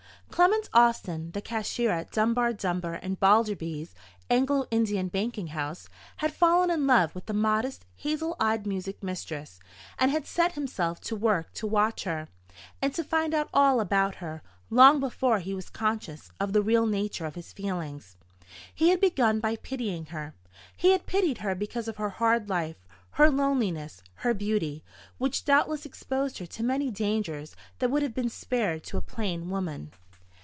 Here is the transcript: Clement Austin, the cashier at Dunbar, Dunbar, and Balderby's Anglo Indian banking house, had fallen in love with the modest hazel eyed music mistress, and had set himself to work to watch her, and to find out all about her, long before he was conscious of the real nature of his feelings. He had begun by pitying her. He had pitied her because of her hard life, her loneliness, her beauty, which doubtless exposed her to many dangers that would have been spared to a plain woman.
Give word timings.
Clement 0.43 0.69
Austin, 0.73 1.29
the 1.33 1.41
cashier 1.41 1.91
at 1.91 2.09
Dunbar, 2.11 2.53
Dunbar, 2.53 2.93
and 2.95 3.19
Balderby's 3.19 3.93
Anglo 4.29 4.65
Indian 4.71 5.07
banking 5.09 5.47
house, 5.47 5.87
had 6.17 6.33
fallen 6.33 6.71
in 6.71 6.87
love 6.87 7.13
with 7.13 7.25
the 7.27 7.33
modest 7.33 7.85
hazel 7.97 8.37
eyed 8.39 8.65
music 8.65 9.03
mistress, 9.03 9.59
and 9.99 10.09
had 10.09 10.25
set 10.25 10.53
himself 10.53 10.99
to 11.01 11.15
work 11.17 11.53
to 11.55 11.67
watch 11.67 12.05
her, 12.05 12.27
and 12.81 12.91
to 12.95 13.03
find 13.03 13.33
out 13.35 13.49
all 13.53 13.79
about 13.81 14.15
her, 14.15 14.41
long 14.71 14.99
before 15.01 15.39
he 15.39 15.53
was 15.53 15.69
conscious 15.69 16.31
of 16.39 16.53
the 16.53 16.63
real 16.63 16.87
nature 16.87 17.25
of 17.27 17.35
his 17.35 17.51
feelings. 17.53 18.15
He 18.73 18.89
had 18.89 19.01
begun 19.01 19.41
by 19.41 19.57
pitying 19.57 20.07
her. 20.07 20.33
He 20.75 20.91
had 20.91 21.05
pitied 21.05 21.39
her 21.39 21.53
because 21.55 21.87
of 21.89 21.97
her 21.97 22.09
hard 22.09 22.47
life, 22.49 22.87
her 23.11 23.29
loneliness, 23.29 24.01
her 24.15 24.33
beauty, 24.33 24.81
which 25.19 25.43
doubtless 25.45 25.85
exposed 25.85 26.37
her 26.39 26.47
to 26.47 26.63
many 26.63 26.89
dangers 26.89 27.53
that 27.79 27.91
would 27.91 28.01
have 28.01 28.15
been 28.15 28.29
spared 28.29 28.83
to 28.85 28.97
a 28.97 29.01
plain 29.01 29.49
woman. 29.51 29.91